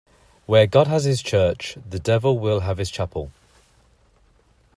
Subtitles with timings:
[0.47, 3.31] Where God has his church, the devil will have his chapel.